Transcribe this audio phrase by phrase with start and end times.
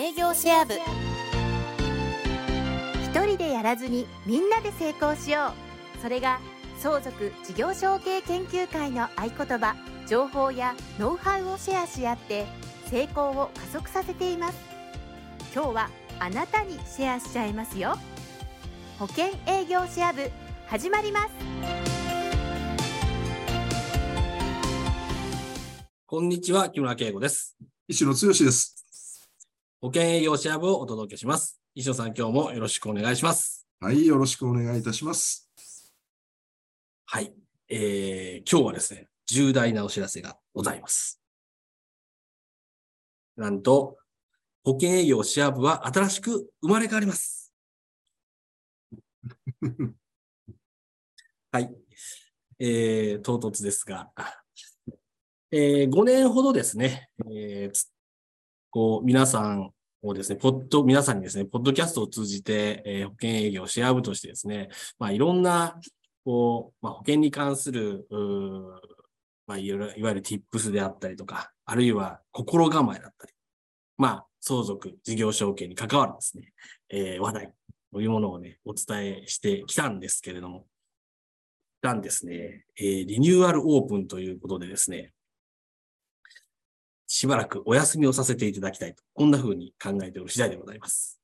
[0.00, 0.72] 営業シェア部。
[3.04, 5.52] 一人でやらずにみんなで成功しよ
[5.98, 6.00] う。
[6.00, 6.40] それが
[6.78, 9.76] 相続事業承継研究会の合言葉
[10.08, 12.46] 情報やノウハウをシェアし合って
[12.86, 14.58] 成功を加速させています。
[15.54, 17.94] 今日はあなたにシェアしちゃいますよ。
[18.98, 20.30] 保険営業シェア部
[20.66, 21.30] 始まります。
[26.06, 27.54] こんにちは、木村圭吾です。
[27.86, 28.79] 石野剛です。
[29.82, 31.58] 保険営業シェア部をお届けします。
[31.74, 33.66] 石野さん、今日もよろしくお願いします。
[33.80, 35.50] はい、よろしくお願いいたします。
[37.06, 37.32] はい。
[37.66, 41.22] えー、今日はですね、重大なお知らせがございます。
[43.38, 43.96] なんと、
[44.64, 47.54] 保険営業シェア部は新しく生まれ変わります。
[51.52, 51.74] はい。
[52.58, 54.12] えー、唐突ですが、
[55.50, 57.90] えー、5年ほどですね、えーつ
[58.70, 64.68] こう、皆さんをですね、ポッド、皆さんにですね、ポッドキャストを通じて、えー保険営業をシェア部としてですね、
[64.98, 65.78] まあ、いろんな、
[66.24, 68.16] こう、まあ、保険に関する、う
[69.46, 73.32] まあ、いわゆる、tips であったりとか、あるいは心構えだったり、
[73.98, 76.52] まあ、相続、事業承継に関わるですね、
[76.88, 77.52] えー話題
[77.92, 80.66] というものをね、お伝えしてきたんですけれども、
[81.82, 85.12] がんですね、えーリニューアルオープンということでですね、
[87.20, 91.19] しばらくお休みをさせていただきたいと、こんな風に考えておる次第でございます。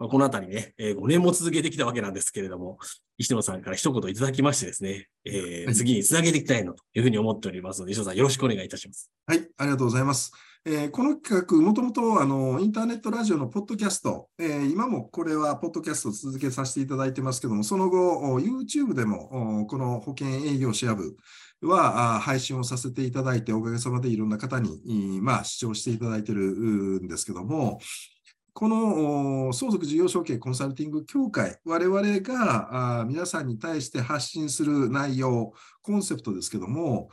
[0.00, 2.78] まあ、このあたりね、えー5年も続けてきたわけなんですけれども、
[3.18, 9.10] 石野さんから一言いただきましてですね、えーはい次につなげていきたいなというふうに思っておりますので、石野さんよろしくお願いいたします。
[9.26, 10.32] はい、ありがとうございます。
[10.64, 21.14] えーこの企画、もともとあのインターネットラジオのポッドキャスト、えー今もこれはポッドキャストを続けさせていただいてますけども、その後、お YouTube でもおこの保険営業シェア部
[21.60, 26.40] はあ配信をさせていただいて、おかげさまでいろんな方に、まあ、視聴していただいてる
[27.02, 27.78] んですけども、
[28.54, 35.52] この相続事業承継コンサルティング協会、我々があ皆さんに対して発信する内容、
[35.82, 37.10] コンセプトですけども、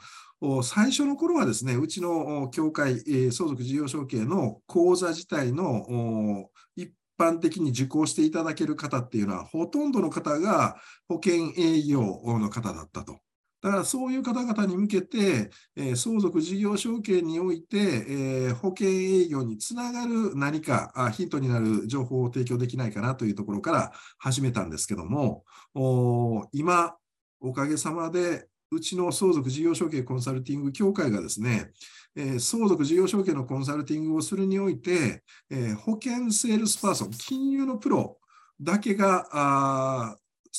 [0.63, 10.77] 最初の頃はですね、うちの協会、え相続事業承継の講座自体の一般的に受講していただける方っていうのは、ほとんどの方が
[11.07, 13.19] 保険営業の方だったと。
[13.61, 26.95] だからそういう方々に向けて、えー相続事業承継において、えー保険営業につながる何かあヒントになる情報を提供できないかなというところから始めたんですけども、お今、
[27.39, 31.71] おかげさまで、うちの相続事業承継コンサルティング協会がですね、
[32.15, 38.17] えー相続事業承継のコンサルティングをするにおいて、えー保険セールスパーソン、金融のプロ
[38.61, 40.15] だけが、あ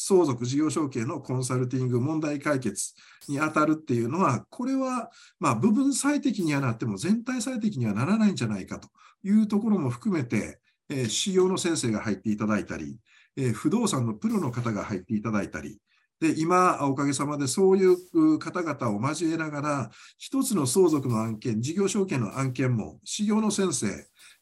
[0.06, 2.94] 相続事業承継のコンサルティング問題解決
[3.28, 5.10] に当たるっていうのは、これは、
[5.40, 8.88] ま、部分最適にはなっても全体最適にはならないんじゃないかと
[9.22, 12.96] いうところも含めて、えー、の先生が入っていただいたり、
[13.36, 15.78] えー不動産のプロの方が入っていただいたり、
[16.20, 23.86] で、今、おかげさまでそういう方々を交えながら、一つの相続の案件、事業承継の案件も、士業の先生、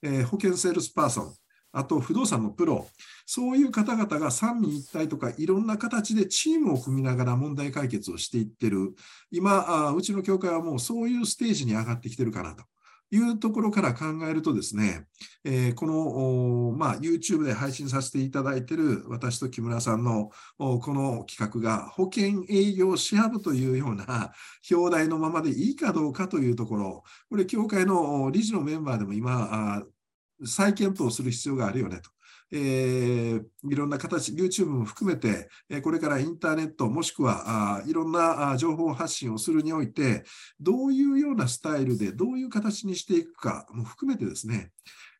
[0.02, 1.34] えー保険セールスパーソン、
[1.76, 2.86] あと不動産のプロ、
[3.26, 8.94] そういう方々が三位一体とかいろんな形でチームを組みながら問題解決をしていってる。
[9.30, 12.64] 今、あうちの協会はもうそういうステージに上がってきてるかなと。
[13.12, 15.06] いうところから考えるとですね、
[15.44, 24.32] えーこの、まあ、YouTube で配信させていただいている私と木村さんのこの企画が保険営業シェア部というような
[24.68, 29.84] 表題のままでいいかどうかというところ、これ、協会の理事のメンバーでも今、
[30.44, 32.10] 再検討する必要があるよねと。
[32.52, 40.24] えーいろんな形、YouTube も含めて、えこれからインターネット、もしくはあいろんなあ情報発信をするにおいて、
[40.60, 44.70] どういうようなスタイルで、どういう形にしていくかも含めてですね、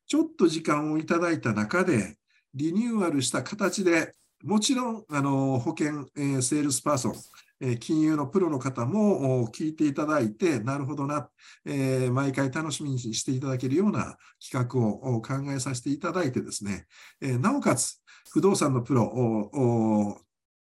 [0.06, 2.16] ちょっと時間をいただいた中で、
[2.55, 7.15] リニューアルした形で、もちろん、あの保険、えーセールスパーソン、
[7.61, 11.28] え金融のプロの方も聞いていただいて、なるほどな、
[11.65, 16.87] え毎回楽しみにしていただけるような企画を考えさせていただいてですね、
[17.20, 20.20] えなおかつ、不動産のプロ、おお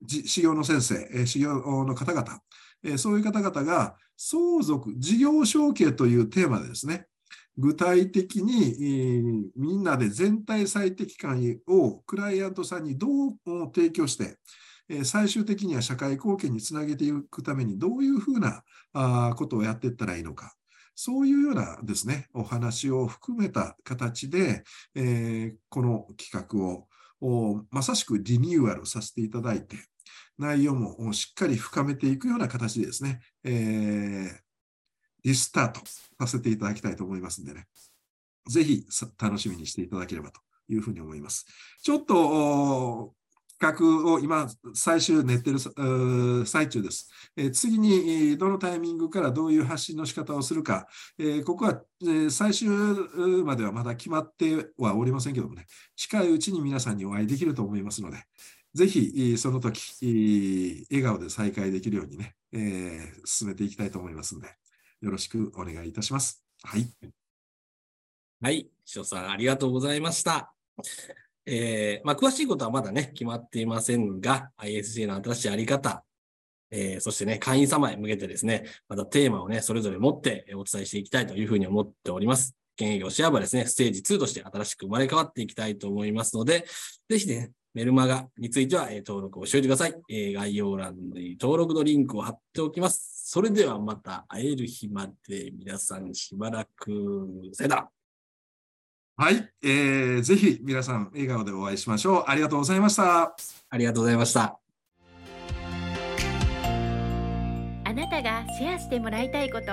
[0.02, 2.40] じ修行の先生、え修行の方々、
[2.82, 7.06] えそういう方々が相続、事業承継というテーマでですね、
[7.58, 13.32] 具体的に、えーみんなで全体最適感をクライアントさんにどう
[13.74, 14.38] 提供して、
[14.88, 18.62] え最終的には社会貢献につなげていくためにどういうふうな
[18.92, 20.54] あことをやっていったらいいのか。
[20.94, 24.64] そういうようなですね、お話を含めた形で、
[24.96, 26.58] えこの企画
[27.20, 29.76] をまさしくリニューアルさせていただいて、
[30.38, 34.40] 内容もしっかり深めていくような形でですね、え
[35.22, 35.80] リスタート
[36.18, 37.66] させていただきたいと思いますんでね。
[38.48, 38.86] ぜひ
[39.20, 41.46] 楽しみにしていただければというふうに思います。
[41.82, 43.14] ちょっと
[43.60, 45.58] 企画を今、最終練ってる
[46.46, 47.10] 最中です。
[47.36, 50.86] え次にどのタイミングからどういう発信の仕方をするか、
[51.18, 52.68] えここは、え最終
[53.44, 55.66] まではまだ決まってはおりませんけどもね、
[55.96, 58.18] 近いうちに皆さんにお会いできると思いますので、
[58.74, 64.48] ぜひその時、笑顔で再会できるようにね、え、進めていきたいと思いますので、
[65.00, 66.44] よろしくお願いいたします。
[66.62, 66.88] はい。
[68.40, 68.70] はい。
[68.84, 70.54] 師匠さん、ありがとうございました。
[71.50, 76.04] えー、まあ、詳しいことはまだね、決まっていませんが、ISJ の新しいあり方、
[76.70, 82.54] えー、そしてね、会員様へ向けてですね、またテーマをね、それぞれ持ってお伝えしていきたいというふうに思っております。
[82.76, 86.66] 現営業シェアはですね、ステージ2として新しく生まれ変わっていきたいと思いますので、
[87.08, 90.32] ぜひね、メルマガについては、えー、登録をしておいてください、えー。
[90.34, 93.22] 概要欄に登録のリンクを貼っておきます。
[93.30, 97.97] それではまた会える日まで皆さんしばらく、さよなら。
[99.20, 102.24] はい、えー、ぜひ皆さん笑顔でお会いしましょう。
[102.28, 103.34] ありがとうございました。
[103.68, 104.60] ありがとうございました。
[107.84, 109.64] あなたがシェアしてもらいたいこと、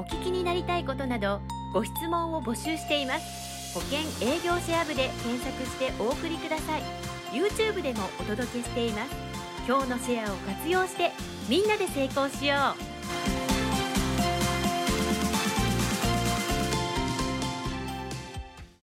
[0.00, 1.42] お聞きになりたいことなど、
[1.74, 3.74] ご質問を募集しています。
[3.74, 6.82] 保険営業シェア部で検索してお送りください。
[7.34, 9.10] YouTube でもお届けしています。
[9.68, 11.12] 今日のシェアを活用して、
[11.50, 12.54] みんなで成功しよ
[12.92, 12.95] う。